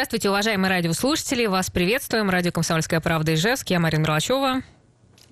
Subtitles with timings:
[0.00, 1.44] Здравствуйте, уважаемые радиослушатели.
[1.44, 2.30] Вас приветствуем.
[2.30, 3.68] Радио «Комсомольская правда» Ижевск.
[3.68, 4.62] Я Марина Мерлачева.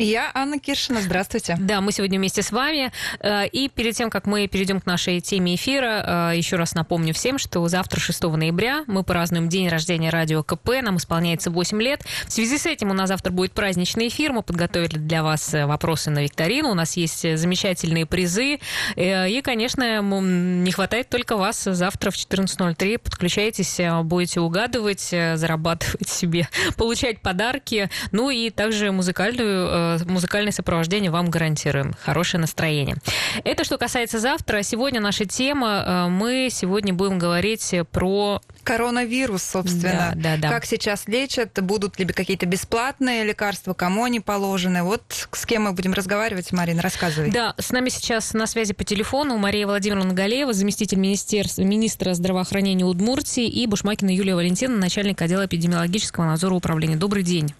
[0.00, 1.00] Я Анна Киршина.
[1.00, 1.56] Здравствуйте.
[1.58, 2.92] Да, мы сегодня вместе с вами.
[3.18, 7.12] Э, и перед тем, как мы перейдем к нашей теме эфира, э, еще раз напомню
[7.12, 10.82] всем, что завтра, 6 ноября, мы празднуем день рождения радио КП.
[10.82, 12.04] Нам исполняется 8 лет.
[12.28, 14.32] В связи с этим у нас завтра будет праздничный эфир.
[14.32, 16.70] Мы подготовили для вас э, вопросы на викторину.
[16.70, 18.60] У нас есть замечательные призы.
[18.94, 22.98] И, конечно, не хватает только вас завтра в 14.03.
[22.98, 27.90] Подключайтесь, будете угадывать, зарабатывать себе, получать подарки.
[28.12, 31.94] Ну и также музыкальную музыкальное сопровождение вам гарантируем.
[32.02, 32.96] Хорошее настроение.
[33.44, 34.62] Это что касается завтра.
[34.62, 35.84] Сегодня наша тема.
[35.86, 40.12] Э, мы сегодня будем говорить про коронавирус, собственно.
[40.14, 40.48] Да, да, да.
[40.50, 44.82] Как сейчас лечат, будут ли какие-то бесплатные лекарства, кому они положены.
[44.82, 47.30] Вот с кем мы будем разговаривать, Марина, рассказывай.
[47.30, 52.84] Да, с нами сейчас на связи по телефону Мария Владимировна Галеева, заместитель министерства, министра здравоохранения
[52.84, 56.96] Удмуртии, и Бушмакина Юлия Валентиновна, начальник отдела эпидемиологического надзора управления.
[56.96, 57.54] Добрый день.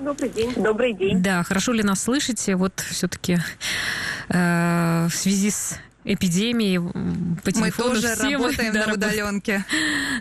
[0.00, 0.52] Добрый день.
[0.56, 1.22] Добрый день.
[1.22, 2.56] Да, хорошо ли нас слышите?
[2.56, 3.38] Вот все-таки
[4.28, 6.78] э, в связи с эпидемией
[7.42, 9.64] по телефону Мы тоже все работаем да, на удаленке.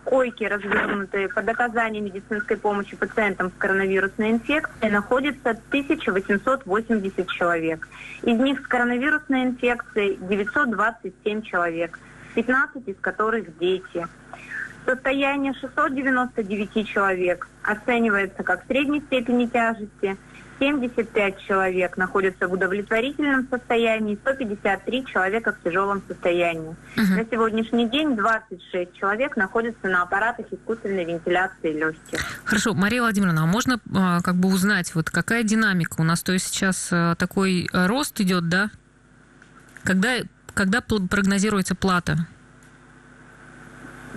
[0.04, 7.88] койки, развернутые под оказание медицинской помощи пациентам с коронавирусной инфекцией, находится 1880 человек.
[8.24, 11.98] Из них с коронавирусной инфекцией 927 человек,
[12.34, 14.06] 15 из которых дети.
[14.84, 20.18] Состояние 699 человек оценивается как средней степени тяжести–
[20.58, 26.76] 75 человек находятся в удовлетворительном состоянии, 153 человека в тяжелом состоянии.
[26.96, 27.16] Угу.
[27.16, 32.20] На сегодняшний день 26 человек находятся на аппаратах искусственной вентиляции легких.
[32.44, 36.22] Хорошо, Мария Владимировна, а можно а, как бы узнать, вот какая динамика у нас?
[36.22, 38.70] То есть сейчас а, такой рост идет, да?
[39.84, 40.16] Когда,
[40.54, 42.26] когда прогнозируется плата?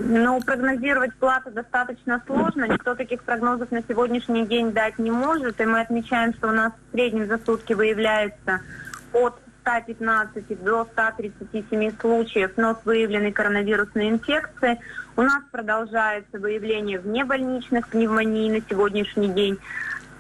[0.04, 2.66] Ну, прогнозировать плату достаточно сложно.
[2.66, 5.62] Никто таких прогнозов на сегодняшний день дать не может.
[5.62, 8.62] И мы отмечаем, что у нас в среднем за сутки выявляется
[9.14, 14.80] от 115 до 137 случаев вновь выявленной коронавирусной инфекции.
[15.16, 19.60] У нас продолжается выявление внебольничных пневмоний на сегодняшний день.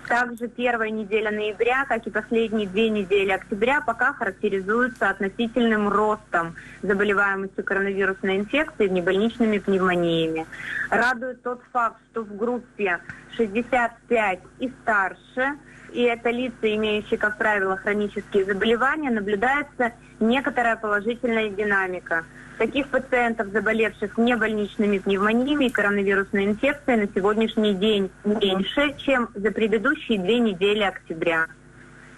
[0.07, 7.61] Также первая неделя ноября, как и последние две недели октября, пока характеризуются относительным ростом заболеваемости
[7.61, 10.45] коронавирусной инфекцией и небольничными пневмониями.
[10.89, 12.99] Радует тот факт, что в группе
[13.37, 15.57] 65 и старше,
[15.93, 22.25] и это лица, имеющие, как правило, хронические заболевания, наблюдается некоторая положительная динамика–
[22.61, 30.19] Таких пациентов, заболевших небольничными пневмониями и коронавирусной инфекцией, на сегодняшний день меньше, чем за предыдущие
[30.19, 31.47] две недели октября.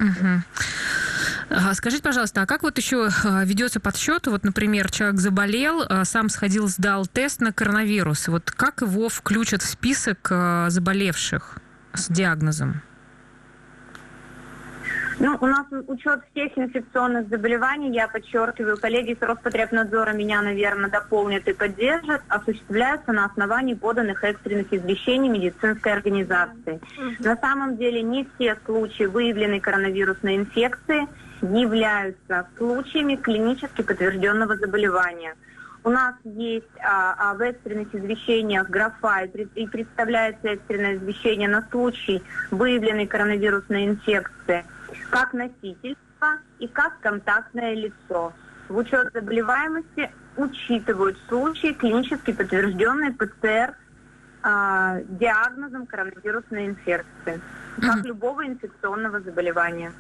[0.02, 1.62] Угу.
[1.76, 4.28] Скажите, пожалуйста, а как вот еще а, ведется подсчет?
[4.28, 8.28] Вот, например, человек заболел, а, сам сходил, сдал тест на коронавирус.
[8.28, 11.60] Вот как его включат в список а, заболевших
[11.94, 12.82] с диагнозом?
[15.20, 21.48] Ну, у нас учет всех инфекционных заболеваний, я подчеркиваю, коллеги с Роспотребнадзора меня, наверное, дополнят
[21.48, 26.80] и поддержат, осуществляется на основании поданных экстренных извещений медицинской организации.
[27.20, 31.08] На самом деле не все случаи выявленной коронавирусной инфекции
[31.42, 35.36] являются случаями клинически подтвержденного заболевания.
[35.86, 41.68] У нас есть а, а, в экстренных извещениях графа и, и представляется экстренное извещение на
[41.72, 44.64] случай выявленной коронавирусной инфекции
[45.10, 48.34] как носительство и как контактное лицо.
[48.70, 53.76] В учет заболеваемости учитывают случаи клинически подтвержденной ПЦР
[54.44, 57.42] э, диагнозом коронавирусной инфекции,
[57.80, 58.08] как mm-hmm.
[58.08, 59.92] любого инфекционного заболевания.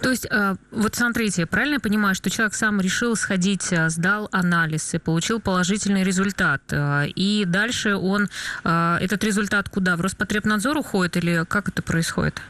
[0.00, 4.28] То есть, э, вот смотрите, правильно я понимаю, что человек сам решил сходить, э, сдал
[4.32, 8.28] анализ и получил положительный результат, э, и дальше он
[8.64, 9.96] этот результат куда?
[9.96, 12.40] В Роспотребнадзор уходит или как это происходит?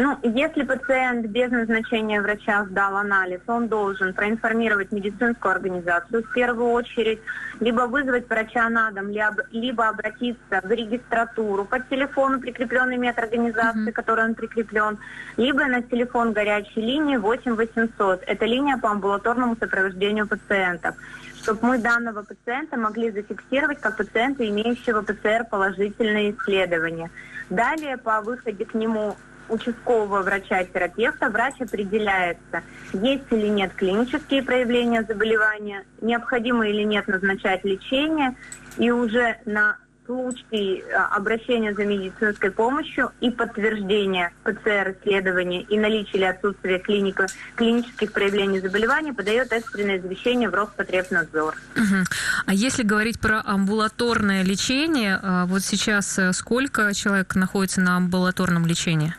[0.00, 6.70] Ну, если пациент без назначения врача сдал анализ, он должен проинформировать медицинскую организацию в первую
[6.70, 7.18] очередь,
[7.58, 9.08] либо вызвать врача на дом,
[9.50, 13.92] либо обратиться в регистратуру по телефону, прикрепленный медорганизации, mm-hmm.
[13.92, 14.98] которой он прикреплен,
[15.36, 18.22] либо на телефон горячей линии 8 800.
[18.24, 20.94] Это линия по амбулаторному сопровождению пациентов
[21.40, 27.10] чтобы мы данного пациента могли зафиксировать как пациента, имеющего ПЦР положительное исследование.
[27.48, 29.16] Далее по выходе к нему
[29.48, 32.62] участкового врача-терапевта врач определяется,
[32.92, 38.34] есть или нет клинические проявления заболевания, необходимо или нет назначать лечение,
[38.78, 39.76] и уже на
[40.08, 48.12] случай а, обращения за медицинской помощью и подтверждения ПЦР-исследования и наличия или отсутствия клиника, клинических
[48.12, 51.54] проявлений заболевания подает экстренное извещение в Роспотребнадзор.
[51.76, 52.04] Угу.
[52.46, 58.64] А если говорить про амбулаторное лечение, а, вот сейчас э, сколько человек находится на амбулаторном
[58.64, 59.14] лечении?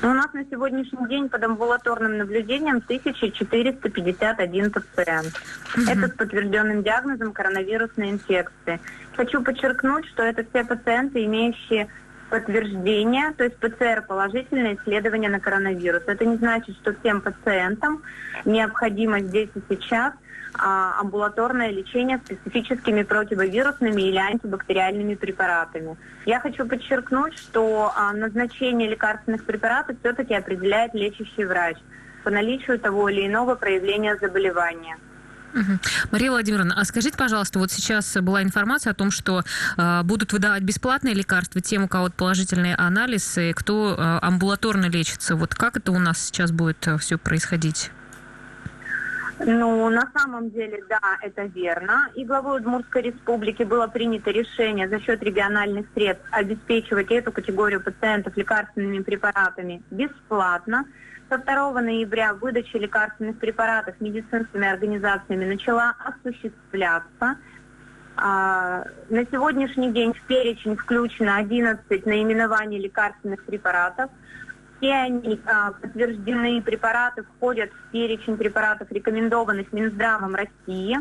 [0.00, 5.32] Но у нас на сегодняшний день под амбулаторным наблюдением 1451 пациент.
[5.76, 5.90] Угу.
[5.90, 8.80] Это с подтвержденным диагнозом коронавирусной инфекции.
[9.16, 11.88] Хочу подчеркнуть, что это все пациенты, имеющие
[12.30, 16.02] подтверждение, то есть ПЦР положительное исследование на коронавирус.
[16.06, 18.02] Это не значит, что всем пациентам
[18.44, 20.12] необходимо здесь и сейчас–
[20.54, 25.96] а, амбулаторное лечение специфическими противовирусными или антибактериальными препаратами.
[26.26, 31.76] Я хочу подчеркнуть, что а, назначение лекарственных препаратов все-таки определяет лечащий врач
[32.24, 34.98] по наличию того или иного проявления заболевания.
[36.10, 39.42] Мария Владимировна, а скажите, пожалуйста, вот сейчас была информация о том, что
[39.76, 45.36] э, будут выдавать бесплатные лекарства тем, у кого положительные анализы, кто э, амбулаторно лечится.
[45.36, 47.90] Вот как это у нас сейчас будет э, все происходить?
[49.40, 52.10] Ну, на самом деле, да, это верно.
[52.16, 58.36] И главой Удмуртской республики было принято решение за счет региональных средств обеспечивать эту категорию пациентов
[58.36, 60.86] лекарственными препаратами бесплатно.
[61.28, 67.36] Со 2 ноября выдача лекарственных препаратов медицинскими организациями начала осуществляться.
[68.16, 74.10] А, на сегодняшний день в перечень включено 11 наименований лекарственных препаратов–
[74.78, 80.98] все они а, подтверждены, препараты входят в перечень препаратов, рекомендованных Минздравом России.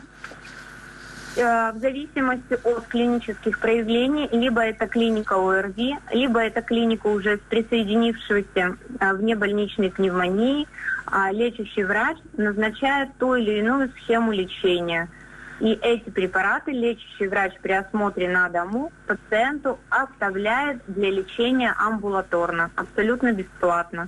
[1.38, 8.76] Э, в зависимости от клинических проявлений, либо это клиника ОРВИ, либо это клиника уже присоединившегося
[9.00, 10.68] а, в небольничной пневмонии,
[11.06, 15.10] а, лечащий врач назначает ту или иную схему лечения–
[15.60, 23.34] и эти препараты лечащий врач при осмотре на дому пациенту оставляет для лечения амбулаторно, абсолютно
[23.34, 24.08] бесплатно.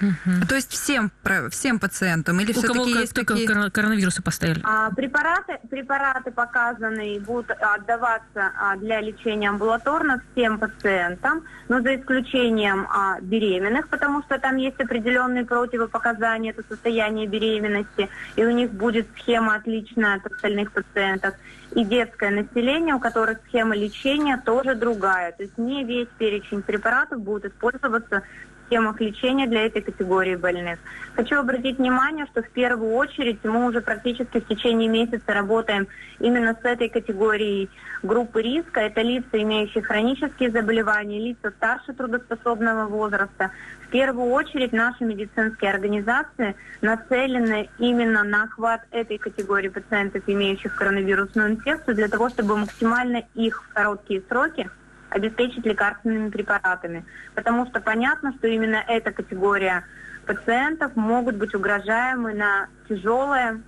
[0.00, 0.46] Угу.
[0.48, 1.10] То есть всем,
[1.50, 3.70] всем пациентам или все-таки есть только такие...
[3.70, 4.60] коронавирусы поставили?
[4.64, 12.86] А, препараты, препараты показанные будут отдаваться а, для лечения амбулаторно всем пациентам, но за исключением
[12.90, 19.08] а, беременных, потому что там есть определенные противопоказания, это состояние беременности, и у них будет
[19.18, 21.34] схема отличная от остальных пациентов.
[21.72, 25.32] И детское население, у которых схема лечения тоже другая.
[25.32, 28.22] То есть не весь перечень препаратов будет использоваться
[28.68, 30.78] схемах лечения для этой категории больных.
[31.16, 35.88] Хочу обратить внимание, что в первую очередь мы уже практически в течение месяца работаем
[36.20, 37.68] именно с этой категорией
[38.02, 38.80] группы риска.
[38.80, 43.50] Это лица, имеющие хронические заболевания, лица старше трудоспособного возраста.
[43.86, 51.50] В первую очередь наши медицинские организации нацелены именно на охват этой категории пациентов, имеющих коронавирусную
[51.50, 54.68] инфекцию, для того, чтобы максимально их в короткие сроки
[55.10, 57.04] обеспечить лекарственными препаратами.
[57.34, 59.84] Потому что понятно, что именно эта категория
[60.26, 63.60] пациентов могут быть угрожаемы на тяжелое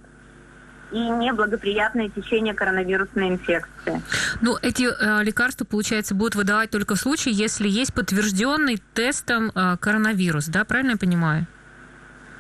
[0.92, 4.02] и неблагоприятное течение коронавирусной инфекции.
[4.40, 9.76] Ну, эти э, лекарства, получается, будут выдавать только в случае, если есть подтвержденный тестом э,
[9.78, 11.47] коронавирус, да, правильно я понимаю?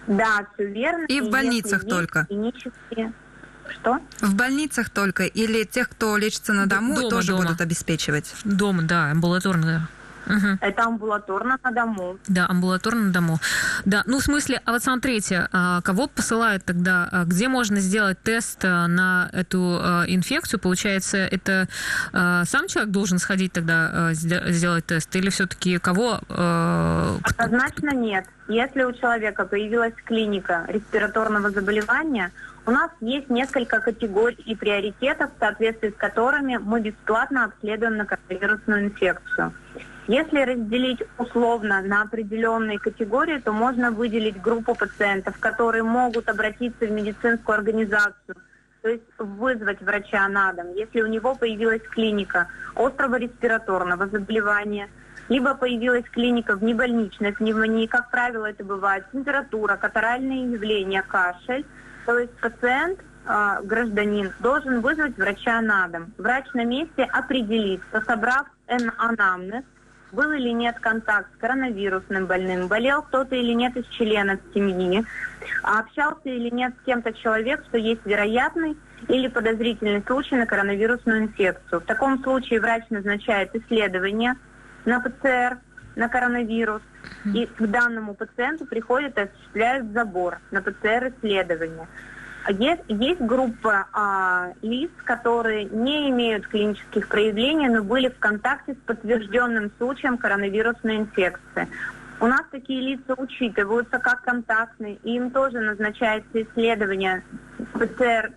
[0.08, 1.04] Да, все верно.
[1.06, 2.26] И, и в больницах только.
[2.26, 3.12] Клинические
[3.72, 4.00] что?
[4.20, 7.44] В больницах только или тех, кто лечится на дому, дома, тоже дома.
[7.44, 8.34] будут обеспечивать?
[8.44, 9.88] Дома, да, амбулаторно.
[10.26, 10.58] Угу.
[10.60, 12.18] Это амбулаторно на дому.
[12.28, 13.40] Да, амбулаторно на дому.
[13.84, 18.20] Да, ну в смысле, а вот смотрите, а, кого посылают тогда, а, где можно сделать
[18.22, 19.58] тест а, на эту
[20.06, 20.60] инфекцию?
[20.60, 21.68] Получается, это
[22.12, 26.20] сам человек должен сходить тогда сделать тест, или все-таки кого?
[26.28, 28.26] Однозначно нет.
[28.48, 32.32] Если у человека появилась клиника респираторного заболевания,
[32.70, 38.06] у нас есть несколько категорий и приоритетов, в соответствии с которыми мы бесплатно обследуем на
[38.06, 39.52] коронавирусную инфекцию.
[40.06, 46.92] Если разделить условно на определенные категории, то можно выделить группу пациентов, которые могут обратиться в
[46.92, 48.36] медицинскую организацию,
[48.82, 52.46] то есть вызвать врача на дом, если у него появилась клиника
[52.76, 54.88] острого респираторного заболевания,
[55.28, 61.66] либо появилась клиника в небольничной пневмонии, как правило, это бывает температура, катаральные явления, кашель,
[62.10, 66.12] то есть пациент а, гражданин должен вызвать врача на дом.
[66.18, 69.62] Врач на месте определит, собрав анамнез,
[70.10, 75.04] был или нет контакт с коронавирусным больным, болел кто-то или нет из членов семьи,
[75.62, 78.76] а общался или нет с кем-то человек, что есть вероятный
[79.06, 81.80] или подозрительный случай на коронавирусную инфекцию.
[81.80, 84.34] В таком случае врач назначает исследование
[84.84, 85.58] на ПЦР,
[85.96, 86.82] на коронавирус,
[87.34, 91.86] и к данному пациенту приходят и осуществляют забор на ПЦР-исследование.
[92.48, 98.86] Есть, есть группа а, лиц, которые не имеют клинических проявлений, но были в контакте с
[98.86, 101.68] подтвержденным случаем коронавирусной инфекции.
[102.18, 107.22] У нас такие лица учитываются как контактные, и им тоже назначается исследование
[107.74, 108.32] ПЦР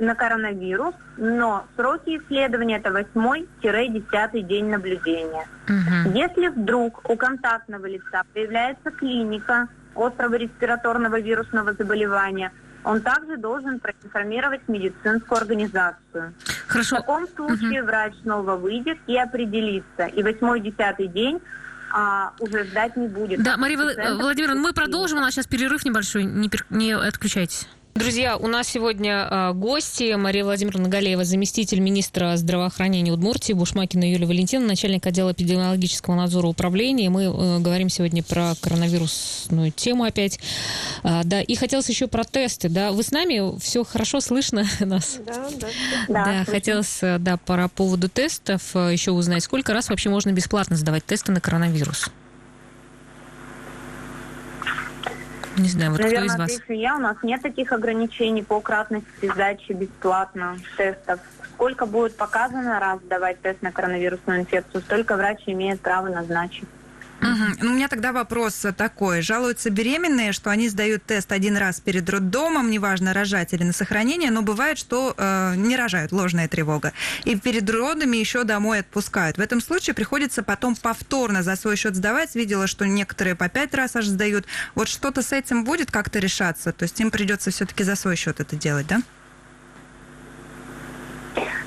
[0.00, 5.46] на коронавирус, но сроки исследования это 8-10 день наблюдения.
[5.68, 6.16] Угу.
[6.16, 12.52] Если вдруг у контактного лица появляется клиника острого респираторного вирусного заболевания–
[12.84, 16.34] он также должен проинформировать медицинскую организацию.
[16.66, 16.96] Хорошо.
[16.96, 17.90] В таком случае угу.
[17.90, 20.06] врач снова выйдет и определится.
[20.06, 21.40] И восьмой-десятый день
[21.92, 23.42] а, уже ждать не будет.
[23.42, 25.18] Да, Мария Владимировна, мы продолжим.
[25.18, 26.24] У нас сейчас перерыв небольшой.
[26.24, 27.68] Не, не отключайтесь.
[27.94, 30.14] Друзья, у нас сегодня э, гости.
[30.14, 37.10] Мария Владимировна Галеева, заместитель министра здравоохранения Удмуртии, Бушмакина Юлия Валентина, начальник отдела эпидемиологического надзора управления.
[37.10, 40.38] Мы э, говорим сегодня про коронавирусную тему опять.
[41.02, 42.68] А, да, и хотелось еще про тесты.
[42.68, 43.58] Да, вы с нами?
[43.58, 45.18] Все хорошо слышно нас?
[45.26, 45.68] Да, да.
[46.08, 51.04] Да, да хотелось, да, по поводу тестов еще узнать, сколько раз вообще можно бесплатно сдавать
[51.04, 52.08] тесты на коронавирус?
[55.60, 56.60] Не знаю, вот Наверное, кто из вас?
[56.68, 56.96] я.
[56.96, 61.20] У нас нет таких ограничений по кратности сдачи бесплатно тестов.
[61.54, 66.64] Сколько будет показано раз давать тест на коронавирусную инфекцию, столько врач имеет право назначить.
[67.20, 67.64] Угу.
[67.64, 69.20] Ну, у меня тогда вопрос такой.
[69.20, 74.30] Жалуются беременные, что они сдают тест один раз перед роддомом, неважно, рожать или на сохранение,
[74.30, 76.92] но бывает, что э, не рожают, ложная тревога.
[77.24, 79.36] И перед родами еще домой отпускают.
[79.36, 82.34] В этом случае приходится потом повторно за свой счет сдавать.
[82.34, 84.46] Видела, что некоторые по пять раз аж сдают.
[84.74, 86.72] Вот что-то с этим будет как-то решаться?
[86.72, 89.02] То есть им придется все-таки за свой счет это делать, да?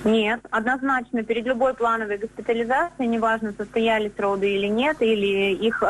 [0.04, 5.86] Нет, однозначно перед любой плановой госпитализацией, неважно, состоялись роды или нет, или их э,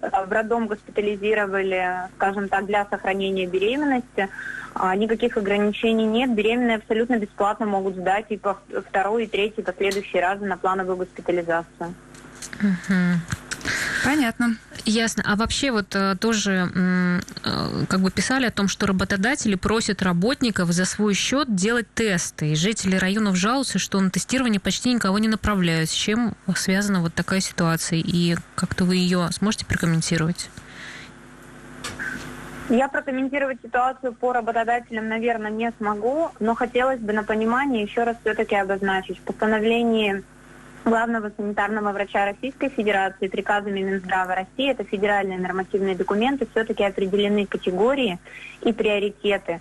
[0.00, 4.28] в роддом госпитализировали, скажем так, для сохранения беременности,
[4.74, 6.34] э, никаких ограничений нет.
[6.34, 10.98] Беременные абсолютно бесплатно могут сдать и по второй, и третий, и последующие разы на плановую
[10.98, 11.94] госпитализацию.
[12.60, 13.20] Угу.
[14.04, 14.56] Понятно.
[14.84, 15.22] Ясно.
[15.26, 17.20] А вообще вот э, тоже э,
[17.88, 22.52] как бы писали о том, что работодатели просят работников за свой счет делать тесты.
[22.52, 25.88] И жители районов жалуются, что на тестирование почти никого не направляют.
[25.88, 27.98] С чем связана вот такая ситуация?
[27.98, 30.50] И как-то вы ее сможете прокомментировать?
[32.68, 38.16] Я прокомментировать ситуацию по работодателям, наверное, не смогу, но хотелось бы на понимание еще раз
[38.22, 39.18] все-таки обозначить.
[39.18, 40.22] В постановлении
[40.84, 48.18] главного санитарного врача Российской Федерации приказами Минздрава России, это федеральные нормативные документы, все-таки определены категории
[48.62, 49.60] и приоритеты.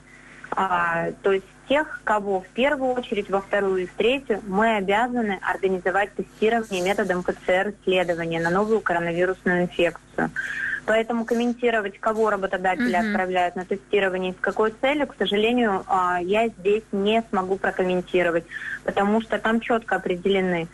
[0.52, 5.40] А, то есть тех, кого в первую очередь, во вторую и в третью мы обязаны
[5.42, 10.32] организовать тестирование методом ПЦР-исследования на новую коронавирусную инфекцию.
[10.86, 13.12] Поэтому комментировать, кого работодатели mm-hmm.
[13.12, 18.44] отправляют на тестирование и с какой целью, к сожалению, а, я здесь не смогу прокомментировать,
[18.84, 20.68] потому что там четко определены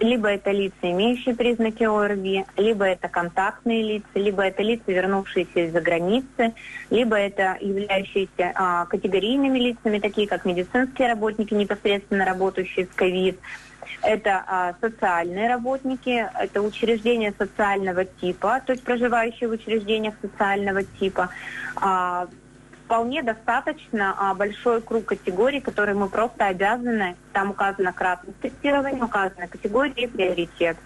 [0.00, 5.80] либо это лица, имеющие признаки ОРВИ, либо это контактные лица, либо это лица, вернувшиеся из-за
[5.80, 6.54] границы,
[6.90, 13.38] либо это являющиеся а, категорийными лицами, такие как медицинские работники, непосредственно работающие с ковид,
[14.02, 21.30] это а, социальные работники, это учреждения социального типа, то есть проживающие в учреждениях социального типа,
[21.76, 22.28] а,
[22.86, 29.48] вполне достаточно а, большой круг категорий, которые мы просто обязаны, там указано кратность тестирования, указаны
[29.48, 30.76] категории и приоритет.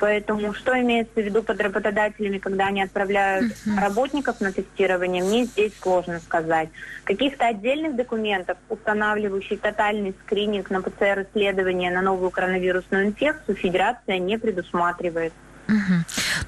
[0.00, 3.78] Поэтому что имеется в виду под работодателями, когда они отправляют uh-huh.
[3.78, 6.70] работников на тестирование, мне здесь сложно сказать.
[7.04, 15.34] Каких-то отдельных документов, устанавливающих тотальный скрининг на ПЦР-исследование на новую коронавирусную инфекцию, Федерация не предусматривает.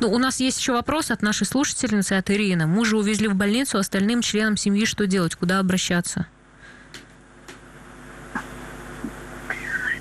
[0.01, 2.67] Ну, у нас есть еще вопрос от нашей слушательницы, от Ирины.
[2.67, 6.27] Мужа увезли в больницу, остальным членам семьи что делать, куда обращаться?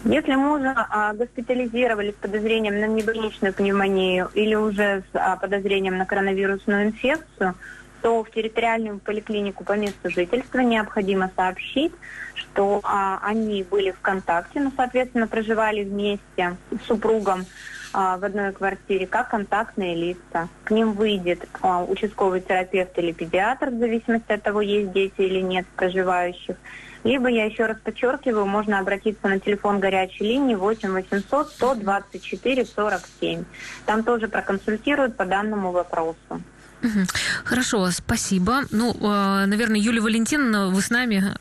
[0.03, 6.87] Если мужа госпитализировали с подозрением на небольничную пневмонию или уже с а, подозрением на коронавирусную
[6.87, 7.53] инфекцию,
[8.01, 11.91] то в территориальную поликлинику по месту жительства необходимо сообщить,
[12.33, 17.45] что а, они были в контакте, ну, соответственно, проживали вместе с супругом
[17.93, 20.47] в одной квартире, как контактные лица.
[20.63, 25.41] К ним выйдет а, участковый терапевт или педиатр, в зависимости от того, есть дети или
[25.41, 26.55] нет проживающих.
[27.03, 33.43] Либо, я еще раз подчеркиваю, можно обратиться на телефон горячей линии 8 800 124 47.
[33.85, 36.41] Там тоже проконсультируют по данному вопросу.
[37.43, 38.61] Хорошо, спасибо.
[38.71, 41.35] Ну, а, наверное, Юлия Валентиновна, вы с нами?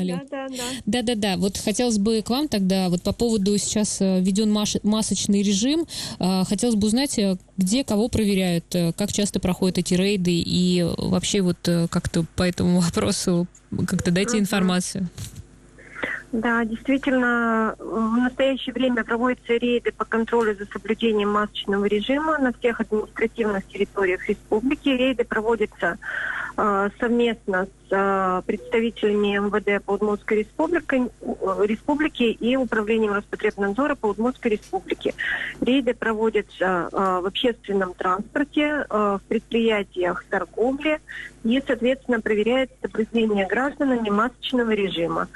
[0.00, 0.20] Алло.
[0.30, 0.64] Да, да, да.
[0.86, 1.36] Да, да, да.
[1.36, 4.50] Вот хотелось бы к вам тогда, вот по поводу сейчас э, введен
[4.82, 5.86] масочный режим,
[6.18, 8.64] э, хотелось бы узнать, э, где кого проверяют,
[8.96, 11.58] как часто проходят эти рейды и вообще вот
[11.90, 13.46] как-то по этому вопросу
[13.86, 15.08] как-то дайте информацию.
[16.32, 22.80] Да, действительно, в настоящее время проводятся рейды по контролю за соблюдением масочного режима на всех
[22.80, 24.90] административных территориях республики.
[24.90, 25.96] Рейды проводятся э,
[26.98, 31.08] совместно с э, представителями МВД по Удмуртской республике,
[31.64, 35.14] республики и Управлением Роспотребнадзора по Удмуртской республике.
[35.60, 41.00] Рейды проводятся э, в общественном транспорте, э, в предприятиях торговли
[41.44, 45.28] и, соответственно, проверяется соблюдение гражданами масочного режима.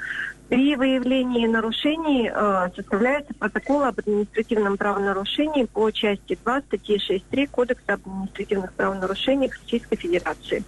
[0.47, 7.93] При выявлении нарушений э, составляется протокол об административном правонарушении по части 2 статьи 6.3 Кодекса
[7.93, 10.63] об административных правонарушениях Российской Федерации.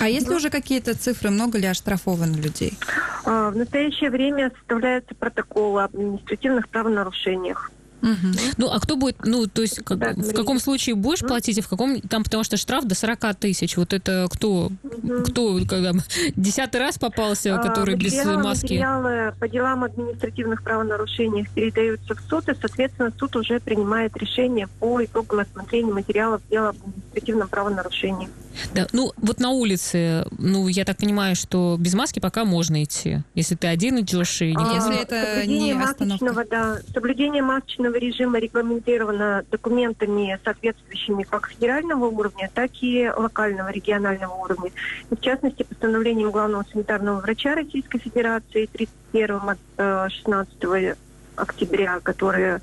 [0.00, 2.78] А есть ли уже какие-то цифры, много ли оштрафовано людей?
[3.24, 7.70] Э, в настоящее время составляется протокол об административных правонарушениях.
[8.02, 8.38] Угу.
[8.58, 11.28] Ну, а кто будет, ну, то есть, как, да, в каком случае будешь угу.
[11.28, 15.22] платить, и в каком, там, потому что штраф до 40 тысяч, вот это кто, угу.
[15.26, 15.92] кто, когда
[16.36, 18.74] десятый раз попался, а, который а, без маски?
[18.74, 25.04] Материалы по делам административных правонарушений передаются в суд, и, соответственно, суд уже принимает решение по
[25.04, 28.28] итогу рассмотрения материалов дела об административном правонарушении.
[28.74, 33.18] Да, ну, вот на улице, ну, я так понимаю, что без маски пока можно идти,
[33.34, 34.54] если ты один идешь и...
[34.56, 36.44] А, если это не остановка.
[36.50, 44.34] Да, соблюдение масочного масочного режима регламентировано документами, соответствующими как федерального уровня, так и локального, регионального
[44.34, 44.70] уровня.
[45.10, 49.40] И, в частности, постановлением главного санитарного врача Российской Федерации 31
[49.76, 50.94] 16 э,
[51.36, 52.60] октября, которое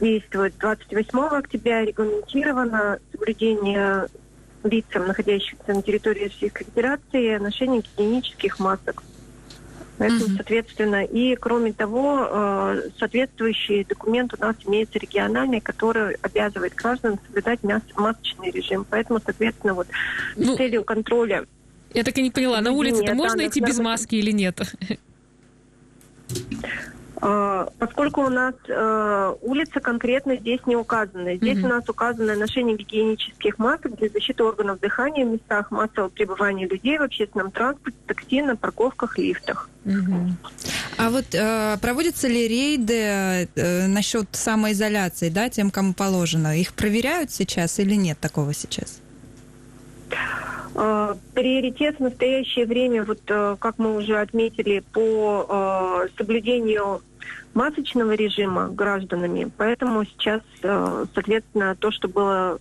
[0.00, 4.08] действует 28 октября, регламентировано соблюдение
[4.64, 9.02] лицам, находящихся на территории Российской Федерации, ношение гигиенических масок.
[9.96, 10.36] Поэтому, mm-hmm.
[10.36, 17.60] соответственно, и кроме того, э, соответствующий документ у нас имеется региональный, который обязывает граждан соблюдать
[17.62, 18.84] масочный режим.
[18.90, 19.86] Поэтому, соответственно, вот
[20.36, 21.46] ну, с целью контроля...
[21.92, 24.60] Я так и не поняла, на улице-то можно идти без маски или нет?
[27.26, 31.36] А, поскольку у нас э, улица конкретно здесь не указана.
[31.36, 31.64] Здесь mm-hmm.
[31.64, 36.98] у нас указано ношение гигиенических масок для защиты органов дыхания в местах массового пребывания людей
[36.98, 39.70] в общественном транспорте, такси, на парковках, лифтах.
[39.86, 40.32] Mm-hmm.
[40.98, 46.58] А вот э, проводятся ли рейды э, насчет самоизоляции, да, тем, кому положено?
[46.58, 49.00] Их проверяют сейчас или нет такого сейчас?
[50.74, 57.00] Uh, приоритет в настоящее время, вот uh, как мы уже отметили, по uh, соблюдению
[57.54, 59.50] масочного режима гражданами.
[59.56, 62.58] Поэтому сейчас, э, соответственно, то, что было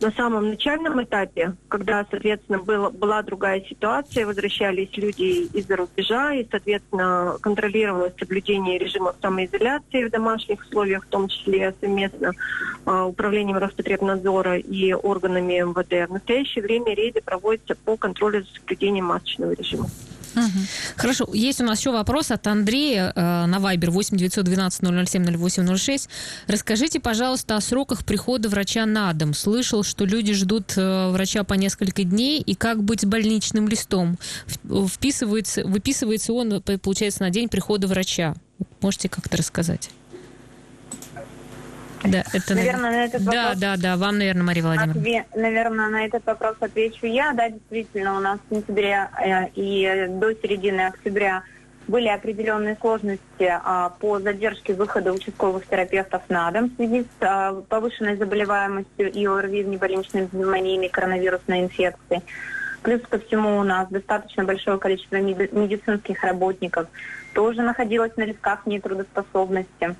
[0.00, 6.46] на самом начальном этапе, когда, соответственно, было, была другая ситуация, возвращались люди из-за рубежа, и,
[6.50, 12.32] соответственно, контролировалось соблюдение режима самоизоляции в домашних условиях, в том числе совместно
[12.86, 16.08] э, управлением Роспотребнадзора и органами МВД.
[16.08, 19.86] В настоящее время рейды проводятся по контролю за соблюдением масочного режима.
[20.36, 20.58] Угу.
[20.96, 21.28] Хорошо.
[21.32, 26.08] Есть у нас еще вопрос от Андрея э, на Viber 8 912 007 0806.
[26.46, 29.34] Расскажите, пожалуйста, о сроках прихода врача на дом.
[29.34, 32.40] Слышал, что люди ждут э, врача по несколько дней.
[32.40, 34.18] И как быть с больничным листом?
[34.88, 38.34] Вписывается, выписывается он, получается, на день прихода врача.
[38.80, 39.90] Можете как-то рассказать?
[42.04, 43.34] Да, это, наверное, на этот вопрос...
[43.34, 45.00] Да, да, да, вам, наверное, Мария Владимировна.
[45.00, 45.24] Отве...
[45.34, 47.32] Наверное, на этот вопрос отвечу я.
[47.32, 51.42] Да, действительно, у нас в сентябре э, и до середины октября
[51.86, 57.62] были определенные сложности а, по задержке выхода участковых терапевтов на дом в связи с а,
[57.68, 62.22] повышенной заболеваемостью и ОРВИ, внебольничной пневмонии, коронавирусной инфекции.
[62.82, 66.86] Плюс ко всему у нас достаточно большое количество медицинских работников
[67.34, 69.94] тоже находилось на листках нетрудоспособности.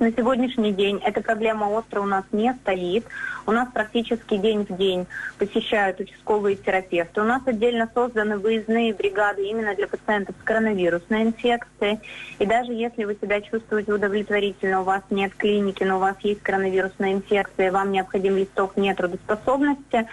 [0.00, 3.06] На сегодняшний день эта проблема остро у нас не стоит.
[3.46, 5.06] У нас практически день в день
[5.38, 7.20] посещают участковые терапевты.
[7.20, 12.00] У нас отдельно созданы выездные бригады именно для пациентов с коронавирусной инфекцией.
[12.40, 16.42] И даже если вы себя чувствуете удовлетворительно, у вас нет клиники, но у вас есть
[16.42, 20.08] коронавирусная инфекция, вам необходим листок нетрудоспособности,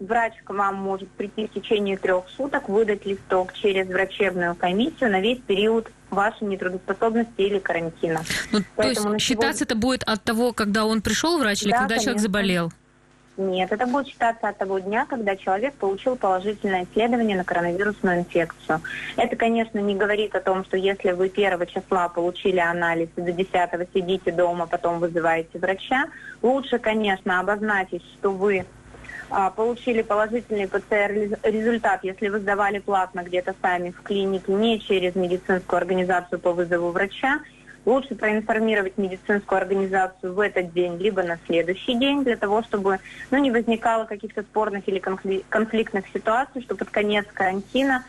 [0.00, 5.20] врач к вам может прийти в течение трех суток, выдать листок через врачебную комиссию на
[5.20, 8.22] весь период вашей нетрудоспособности или карантина.
[8.52, 9.64] Ну, то есть считаться сегодня...
[9.64, 12.04] это будет от того, когда он пришел врач или да, когда конечно.
[12.04, 12.72] человек заболел?
[13.36, 18.80] Нет, это будет считаться от того дня, когда человек получил положительное исследование на коронавирусную инфекцию.
[19.16, 23.32] Это, конечно, не говорит о том, что если вы 1 числа получили анализ и до
[23.32, 23.52] 10
[23.92, 26.06] сидите дома, потом вызываете врача,
[26.40, 28.64] лучше, конечно, обозначить, что вы а,
[29.56, 36.38] получили положительный ПЦР-результат, если вы сдавали платно где-то сами в клинике, не через медицинскую организацию
[36.38, 37.40] по вызову врача,
[37.84, 42.98] лучше проинформировать медицинскую организацию в этот день, либо на следующий день, для того, чтобы
[43.30, 44.98] ну, не возникало каких-то спорных или
[45.48, 48.04] конфликтных ситуаций, что под конец карантина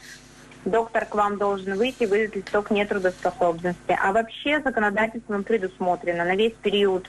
[0.66, 3.98] доктор к вам должен выйти выдать листок нетрудоспособности.
[4.02, 7.08] А вообще законодательством предусмотрено на весь период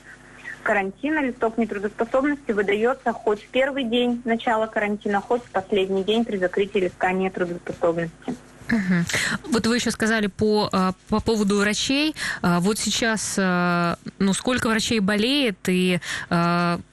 [0.68, 6.36] карантина листок нетрудоспособности выдается хоть в первый день начала карантина, хоть в последний день при
[6.36, 8.34] закрытии листка нетрудоспособности.
[8.70, 9.50] Угу.
[9.52, 12.14] Вот вы еще сказали по, а, по поводу врачей.
[12.42, 16.00] А, вот сейчас, а, ну, сколько врачей болеет и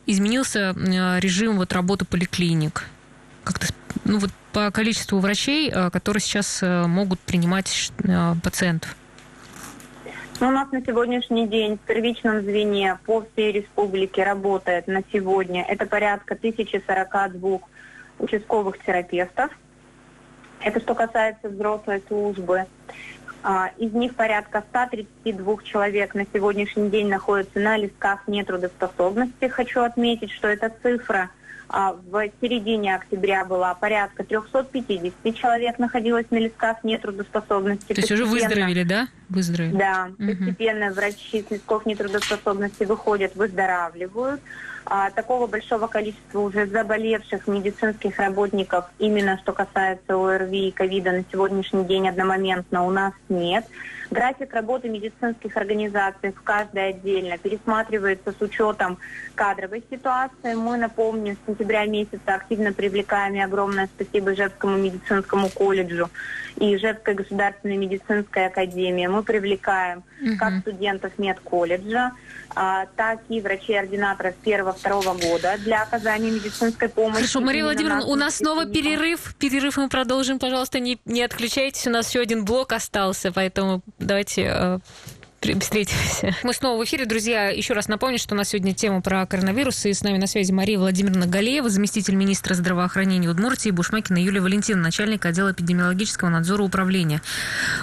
[0.05, 0.73] изменился
[1.19, 2.85] режим вот работы поликлиник?
[3.43, 3.67] Как-то,
[4.05, 7.91] ну, вот по количеству врачей, которые сейчас могут принимать
[8.41, 8.95] пациентов?
[10.39, 15.63] Ну, у нас на сегодняшний день в первичном звене по всей республике работает на сегодня
[15.63, 17.59] это порядка 1042
[18.19, 19.51] участковых терапевтов–
[20.65, 22.65] это что касается взрослой службы.
[23.43, 29.47] А, из них порядка 132 человек на сегодняшний день находятся на листках нетрудоспособности.
[29.47, 31.29] Хочу отметить, что эта цифра
[31.69, 37.93] в середине октября была порядка 350 человек находилось на листках нетрудоспособности.
[37.93, 39.07] То есть уже выздоровели, да?
[39.29, 39.75] Выздоровели.
[39.75, 40.27] Да, угу.
[40.27, 44.41] постепенно врачи с листков нетрудоспособности выходят, выздоравливают
[44.85, 51.25] а, такого большого количества уже заболевших медицинских работников, именно что касается ОРВИ и ковида, на
[51.31, 53.65] сегодняшний день одномоментно у нас нет.
[54.15, 58.97] График работы медицинских организаций в каждой отдельно пересматривается с учетом
[59.35, 60.53] кадровой ситуации.
[60.53, 66.09] Мы, напомню, с сентября месяца активно привлекаем и огромное спасибо Ижевскому медицинскому колледжу
[66.57, 69.07] и Ижевской государственной медицинской академии.
[69.07, 70.37] Мы привлекаем угу.
[70.37, 72.13] как студентов медколледжа,
[72.55, 77.17] а, так и врачей-ординаторов первого-второго года для оказания медицинской помощи.
[77.17, 79.35] Хорошо, Мария Владимировна, у нас снова перерыв.
[79.37, 80.39] Перерыв мы продолжим.
[80.39, 81.85] Пожалуйста, не, не отключайтесь.
[81.87, 84.79] У нас еще один блок остался, поэтому давайте э,
[85.59, 86.35] встретимся.
[86.43, 87.49] Мы снова в эфире, друзья.
[87.49, 89.85] Еще раз напомню, что у нас сегодня тема про коронавирус.
[89.85, 94.81] И с нами на связи Мария Владимировна Галеева, заместитель министра здравоохранения Удмуртии, Бушмакина Юлия Валентина,
[94.81, 97.21] начальник отдела эпидемиологического надзора управления.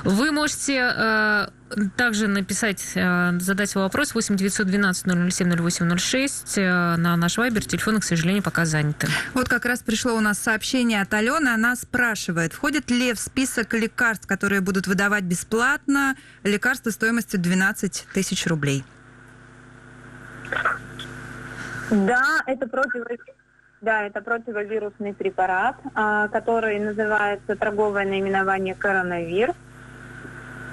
[0.05, 1.49] Вы можете э,
[1.97, 7.65] также написать, э, задать свой вопрос 8 912 007 0806 на наш вайбер.
[7.65, 9.09] Телефоны, к сожалению, пока заняты.
[9.35, 11.49] Вот как раз пришло у нас сообщение от Алены.
[11.49, 18.47] Она спрашивает, входит ли в список лекарств, которые будут выдавать бесплатно, лекарства стоимостью 12 тысяч
[18.47, 18.85] рублей?
[21.91, 23.05] Да, это против
[23.83, 29.57] да, это противовирусный препарат, а, который называется торговое наименование коронавирус.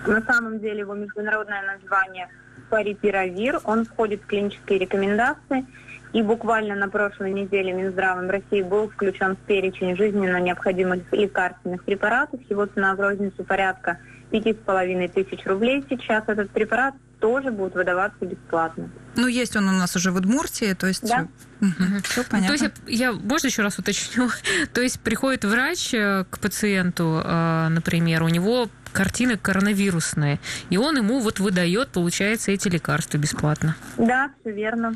[0.08, 2.30] На самом деле его международное название
[2.70, 3.60] парипиравир.
[3.64, 5.66] Он входит в клинические рекомендации.
[6.12, 12.40] И буквально на прошлой неделе Минздравом России был включен в перечень жизненно необходимых лекарственных препаратов.
[12.50, 14.00] Его цена в розницу порядка
[14.32, 16.24] пяти с половиной тысяч рублей сейчас.
[16.28, 18.90] Этот препарат тоже будет выдаваться бесплатно.
[19.16, 21.08] Ну, есть он у нас уже в Удмуртии, то есть...
[21.08, 21.28] Да.
[21.62, 22.02] Угу.
[22.04, 22.58] Все понятно.
[22.58, 24.30] То есть, я, можно еще раз уточню?
[24.74, 30.98] то есть, приходит врач э, к пациенту, э, например, у него картины коронавирусные, и он
[30.98, 33.76] ему вот выдает, получается, эти лекарства бесплатно.
[33.98, 34.96] Да, все верно.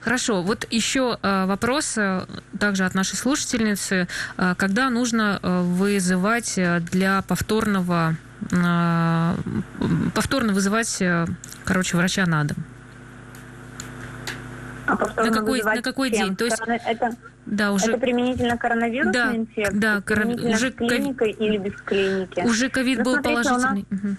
[0.00, 1.96] Хорошо, вот еще э, вопрос
[2.58, 4.08] также от нашей слушательницы.
[4.56, 6.58] Когда нужно вызывать
[6.90, 8.16] для повторного
[10.14, 11.02] повторно вызывать,
[11.64, 12.56] короче, врача на дом?
[14.86, 16.36] А на какой, на какой день?
[16.36, 16.60] То есть...
[16.66, 17.12] Это,
[17.46, 17.92] да, уже...
[17.92, 19.78] это применительно коронавирусной да, инфекции?
[19.78, 20.26] Да, кор...
[20.26, 22.40] уже с клиникой или без клиники?
[22.44, 23.86] Уже ковид был смотрите, положительный.
[23.90, 24.00] Нас...
[24.00, 24.16] Угу.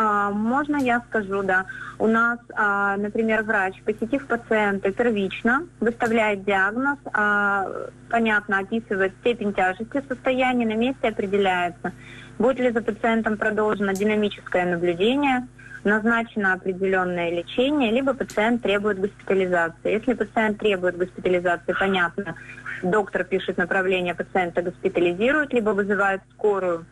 [0.00, 1.66] А, можно я скажу, да.
[1.98, 7.66] У нас, а, например, врач, посетив пациента первично, выставляет диагноз, а,
[8.08, 11.92] понятно, описывает степень тяжести состояния, на месте определяется,
[12.38, 15.46] будет ли за пациентом продолжено динамическое наблюдение,
[15.84, 19.92] назначено определенное лечение, либо пациент требует госпитализации.
[19.92, 22.34] Если пациент требует госпитализации, понятно,
[22.82, 26.84] доктор пишет направление, пациента госпитализируют, либо вызывают скорую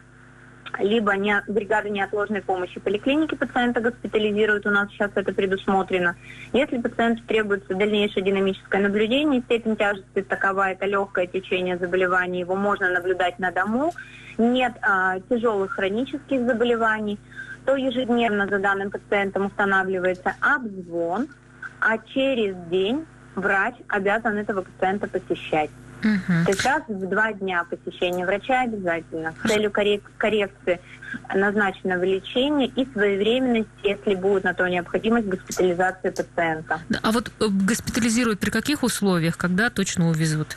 [0.78, 6.16] либо не, бригады неотложной помощи поликлиники пациента госпитализируют, у нас сейчас это предусмотрено.
[6.52, 12.90] Если пациенту требуется дальнейшее динамическое наблюдение, степень тяжести такова, это легкое течение заболеваний, его можно
[12.90, 13.92] наблюдать на дому,
[14.38, 17.18] нет а, тяжелых хронических заболеваний,
[17.64, 21.28] то ежедневно за данным пациентом устанавливается обзвон,
[21.80, 25.70] а через день врач обязан этого пациента посещать.
[26.00, 26.44] Угу.
[26.44, 29.34] То есть раз в два дня посещения врача обязательно.
[29.42, 30.80] С целью коррекции
[31.34, 36.80] назначенного лечения и своевременности, если будет на то необходимость госпитализации пациента.
[37.02, 40.56] А вот э, госпитализируют при каких условиях, когда точно увезут?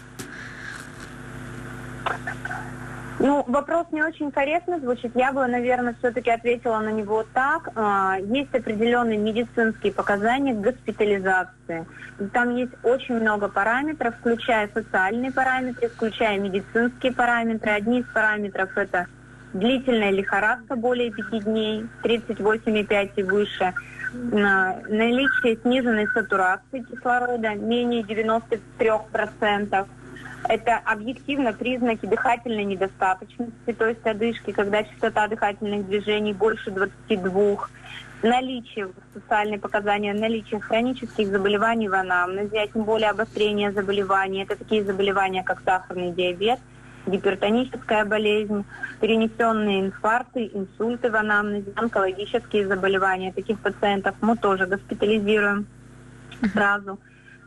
[3.20, 5.12] Ну, вопрос не очень корректно звучит.
[5.14, 7.70] Я бы, наверное, все-таки ответила на него так.
[7.76, 11.86] А, есть определенные медицинские показания госпитализации.
[12.32, 17.72] Там есть очень много параметров, включая социальные параметры, включая медицинские параметры.
[17.72, 19.08] Одни из параметров это
[19.54, 23.74] длительная лихорадка более 5 дней, 38,5 и выше,
[24.14, 29.88] наличие сниженной сатурации кислорода менее 93%,
[30.48, 37.68] это объективно признаки дыхательной недостаточности, то есть одышки, когда частота дыхательных движений больше 22,
[38.24, 44.44] наличие, социальные показания, наличие хронических заболеваний в анамнезе, а тем более обострение заболеваний.
[44.44, 46.60] Это такие заболевания, как сахарный диабет,
[47.06, 48.66] гипертоническая болезнь,
[49.02, 53.32] перенесенные инфаркты, инсульты в анамнезе, онкологические заболевания.
[53.34, 55.68] Таких пациентов мы тоже госпитализируем
[56.54, 57.00] сразу.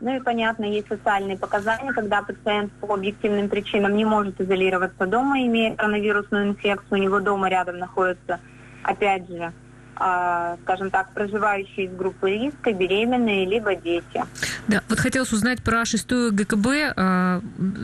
[0.03, 5.41] Ну и, понятно, есть социальные показания, когда пациент по объективным причинам не может изолироваться дома,
[5.43, 8.41] имея коронавирусную инфекцию, у него дома рядом находится,
[8.83, 9.53] опять же,
[9.97, 14.25] э, скажем так, проживающие из группы риска, беременные, либо дети.
[14.67, 16.67] Да, вот хотелось узнать про шестую ГКБ.
[16.97, 17.39] А,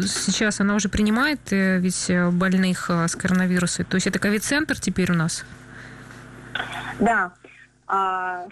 [0.05, 3.85] сейчас она уже принимает э, ведь э, больных э, с коронавирусом.
[3.85, 5.45] То есть это ковид-центр теперь у нас?
[6.99, 7.38] Да, а,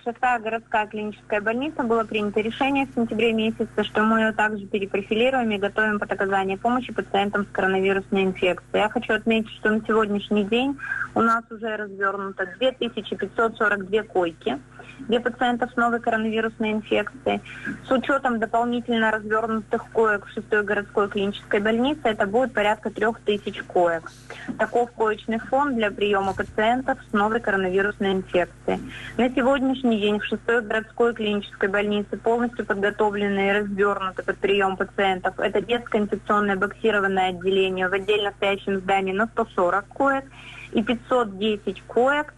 [0.03, 5.51] шестая городская клиническая больница было принято решение в сентябре месяце, что мы ее также перепрофилируем
[5.51, 8.81] и готовим под оказание помощи пациентам с коронавирусной инфекцией.
[8.81, 10.75] Я хочу отметить, что на сегодняшний день
[11.13, 14.59] у нас уже развернуто 2542 койки
[15.01, 17.41] для пациентов с новой коронавирусной инфекцией.
[17.87, 24.11] С учетом дополнительно развернутых коек в 6 городской клинической больнице это будет порядка 3000 коек.
[24.57, 28.81] Таков коечный фонд для приема пациентов с новой коронавирусной инфекцией.
[29.17, 35.39] На сегодняшний день в 6 городской клинической больнице полностью подготовлены и развернуты под прием пациентов.
[35.39, 40.25] Это детское инфекционное боксированное отделение в отдельно стоящем здании на 140 коек
[40.73, 42.33] и 510 коек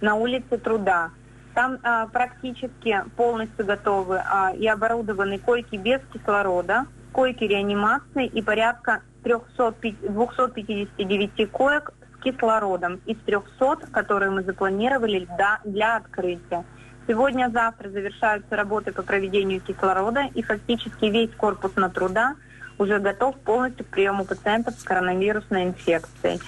[0.00, 1.10] на улице Труда.
[1.54, 9.02] Там а, практически полностью готовы а, и оборудованы койки без кислорода, койки реанимации и порядка
[9.22, 9.74] 300,
[10.08, 11.92] 259 коек
[12.26, 15.28] кислородом из 300, которые мы запланировали
[15.64, 16.64] для, открытия.
[17.06, 22.34] Сегодня-завтра завершаются работы по проведению кислорода и фактически весь корпус на труда
[22.78, 26.40] уже готов полностью к приему пациентов с коронавирусной инфекцией.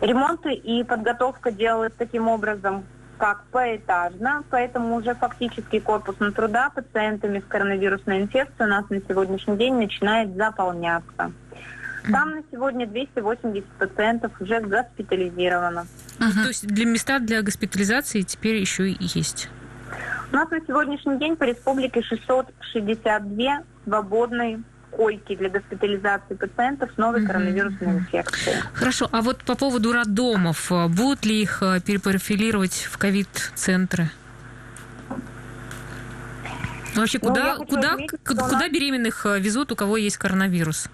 [0.00, 2.84] Ремонты и подготовка делалась таким образом,
[3.16, 9.00] как поэтажно, поэтому уже фактически корпус на труда пациентами с коронавирусной инфекцией у нас на
[9.00, 11.32] сегодняшний день начинает заполняться.
[12.10, 15.86] Там на сегодня 280 пациентов уже госпитализировано.
[16.18, 16.42] Uh-huh.
[16.42, 19.48] То есть для места для госпитализации теперь еще и есть?
[20.32, 27.26] У нас на сегодняшний день по республике 662 свободные койки для госпитализации пациентов с новой
[27.26, 28.56] коронавирусной инфекцией.
[28.72, 34.10] Хорошо, а вот по поводу роддомов, э, будут ли их э, перепрофилировать в ковид-центры?
[36.94, 40.88] Вообще, куда, ну, куда, отметить, куда, куда беременных э, везут, у кого есть коронавирус?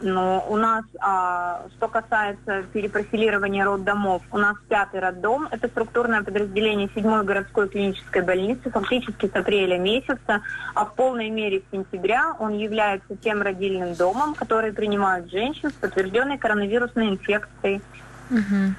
[0.00, 6.88] Но у нас, а, что касается перепрофилирования роддомов, у нас пятый роддом, это структурное подразделение
[6.94, 10.42] седьмой городской клинической больницы, фактически с апреля месяца,
[10.74, 15.74] а в полной мере с сентября он является тем родильным домом, который принимает женщин с
[15.74, 17.82] подтвержденной коронавирусной инфекцией.
[18.30, 18.74] Угу.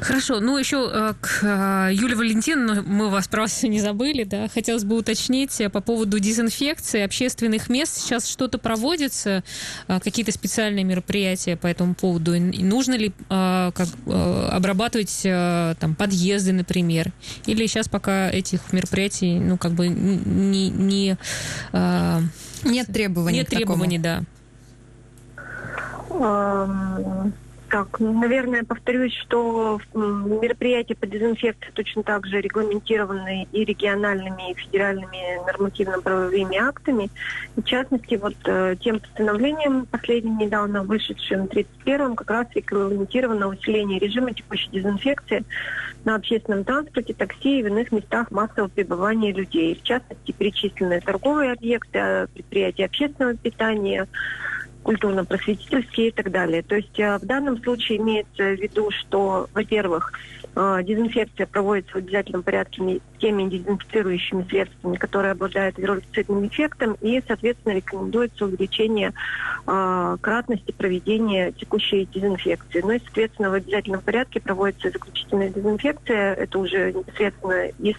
[0.00, 4.84] Хорошо, ну еще э, к э, Юлии Валентиновне, мы вас просто не забыли, да, хотелось
[4.84, 7.98] бы уточнить э, по поводу дезинфекции общественных мест.
[7.98, 9.42] Сейчас что-то проводится,
[9.86, 12.34] какие-то специальные мероприятия по этому поводу?
[12.34, 17.12] И нужно ли как, обрабатывать там подъезды, например?
[17.46, 20.70] Или сейчас пока этих мероприятий, ну, как бы не...
[20.70, 21.16] не
[22.62, 24.22] нет требований Нет требований, да.
[26.10, 27.32] Эм,
[27.70, 35.46] Так, наверное, повторюсь, что мероприятия по дезинфекции точно так же регламентированы и региональными, и федеральными
[35.46, 37.10] нормативно-правовыми актами.
[37.54, 44.34] в частности, вот э, тем постановлением, последним недавно вышедшим 31-м, как раз регламентировано усиление режима
[44.34, 45.44] текущей дезинфекции
[46.04, 49.76] на общественном транспорте, такси и в иных местах массового пребывания людей.
[49.76, 54.08] В частности, перечислены торговые объекты, предприятия общественного питания,
[54.82, 56.62] культурно-просветительские и так далее.
[56.62, 60.12] То есть э, в данном случае имеется в виду, что, во-первых,
[60.54, 67.74] э, дезинфекция проводится в обязательном порядке теми дезинфицирующими средствами, которые обладают вирусцидным эффектом, и, соответственно,
[67.74, 69.12] рекомендуется увеличение
[69.66, 72.80] э, кратности проведения текущей дезинфекции.
[72.82, 76.34] Ну и, соответственно, в обязательном порядке проводится заключительная дезинфекция.
[76.34, 77.96] Это уже непосредственно из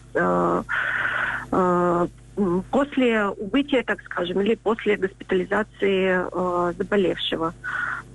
[2.71, 7.53] после убытия, так скажем, или после госпитализации э, заболевшего.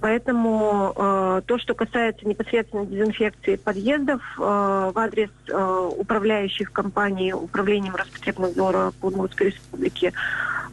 [0.01, 7.97] Поэтому э, то, что касается непосредственно дезинфекции подъездов э, в адрес э, управляющих компаний управлением
[7.97, 10.13] Роспотребнадзора Удмуртской Республики,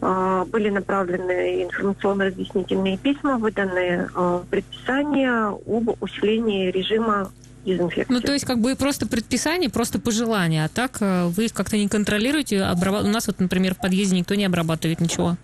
[0.01, 7.31] э, были направлены информационно-разъяснительные письма, выданы э, предписания об усилении режима
[7.65, 8.13] дезинфекции.
[8.13, 11.77] Ну, то есть, как бы просто предписание, просто пожелание, а так э, вы их как-то
[11.77, 12.61] не контролируете?
[12.61, 13.05] Обрабат...
[13.05, 15.37] У нас вот, например, в подъезде никто не обрабатывает ничего.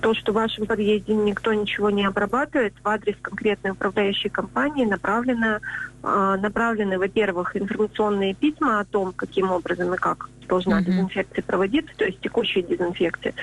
[0.00, 5.60] То, что в вашем подъезде никто ничего не обрабатывает, в адрес конкретной управляющей компании направлено,
[6.02, 10.84] а, направлены, во-первых, информационные письма о том, каким образом и как должна uh-huh.
[10.84, 13.34] дезинфекция проводиться, то есть текущая дезинфекция,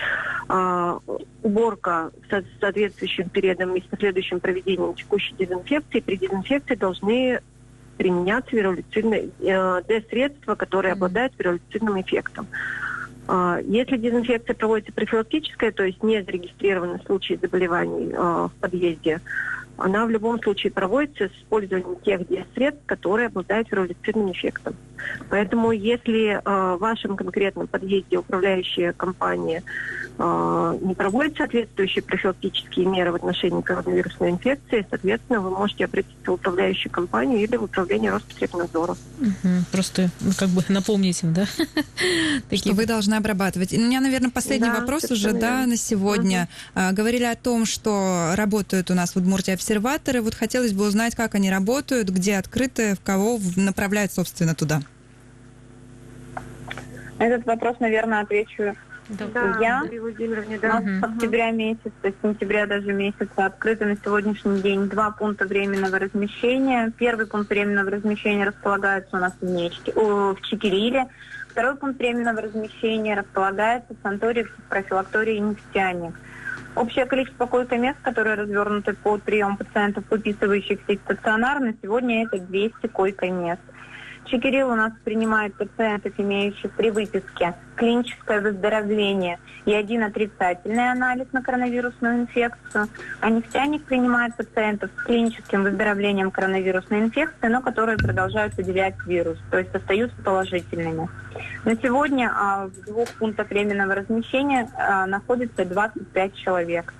[0.48, 1.00] а,
[1.42, 6.00] уборка с соответствующим периодом и с последующим проведением текущей дезинфекции.
[6.00, 7.42] При дезинфекции должны
[7.98, 10.96] применяться вирулицидные э, D-средства, которые uh-huh.
[10.96, 12.48] обладают вирулицидным эффектом.
[13.28, 19.22] А, если дезинфекция проводится профилактическая, то есть не зарегистрированы случаи заболеваний э, в подъезде,
[19.78, 22.22] она в любом случае проводится с использованием тех
[22.54, 24.76] средств, которые обладают вирулицидным эффектом.
[25.30, 29.64] Поэтому если э, в вашем конкретном подъезде управляющая компания
[30.18, 36.34] э, не проводит соответствующие профилактические меры в отношении коронавирусной инфекции, соответственно, вы можете обратиться в
[36.34, 38.94] управляющую компанию или в управление Роспотребнадзора.
[39.20, 41.46] Угу, просто ну, как бы напомнить им, да?
[42.56, 43.74] Что вы должны обрабатывать.
[43.74, 46.48] У меня, наверное, последний вопрос уже да, на сегодня.
[46.76, 46.96] Угу.
[46.96, 50.22] Говорили о том, что работают у нас в Удмуртии обсерваторы.
[50.22, 54.82] Вот хотелось бы узнать, как они работают, где открыты, в кого направляют, собственно, туда.
[57.18, 58.76] этот вопрос, наверное, отвечу
[59.10, 59.84] да, я.
[60.00, 60.80] Владимировне, да.
[60.80, 65.46] У нас с октября месяца, с сентября даже месяца открыты на сегодняшний день два пункта
[65.46, 66.92] временного размещения.
[66.98, 71.08] Первый пункт временного размещения располагается у нас в, Нечке, о, в Чекириле.
[71.50, 76.16] Второй пункт временного размещения располагается в санатории профилактории «Нефтяник».
[76.76, 83.62] Общее количество койко-мест, которые развернуты под прием пациентов, выписывающихся из стационара, сегодня это 200 койко-мест.
[84.26, 91.42] Чекирил у нас принимает пациентов, имеющих при выписке клиническое выздоровление и один отрицательный анализ на
[91.42, 92.88] коронавирусную инфекцию.
[93.20, 99.60] А нефтяник принимает пациентов с клиническим выздоровлением коронавирусной инфекции, но которые продолжают выделять вирус, то
[99.60, 101.10] есть остаются положительными.
[101.66, 106.94] На сегодня а, в двух пунктах временного размещения а, находится 25 человек.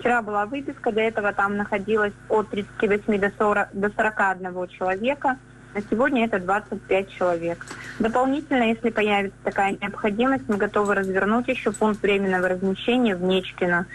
[0.00, 5.38] Вчера была выписка, до этого там находилось от 38 до, 40, до 41 человека–
[5.76, 7.66] на сегодня это 25 человек.
[7.98, 13.86] Дополнительно, если появится такая необходимость, мы готовы развернуть еще пункт временного размещения в Нечкино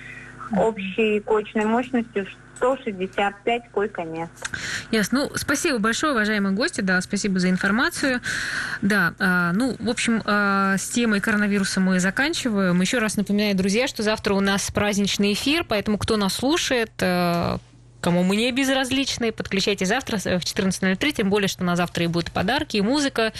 [0.55, 4.31] общей коечной мощностью 165 койко-мест.
[4.91, 5.21] Ясно.
[5.21, 6.81] Ну, спасибо большое, уважаемые гости.
[6.81, 8.21] Да, спасибо за информацию.
[8.83, 12.79] Да, а, ну, в общем, а, с темой коронавируса мы заканчиваем.
[12.79, 17.57] Еще раз напоминаю, друзья, что завтра у нас праздничный эфир, поэтому кто нас слушает, а,
[18.01, 22.31] кому мы не безразличны, подключайте завтра в 14.03, тем более, что на завтра и будут
[22.31, 23.31] подарки, и музыка.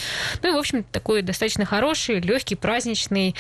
[0.42, 3.36] Ну и, в общем, такой достаточно хороший, легкий, праздничный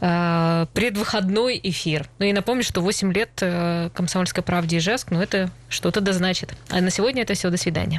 [0.00, 2.08] э, предвыходной эфир.
[2.18, 6.12] Ну и напомню, что 8 лет э, «Комсомольской правде» и «Жеск», ну это что-то да
[6.12, 6.54] значит.
[6.68, 7.50] А на сегодня это все.
[7.50, 7.98] До свидания.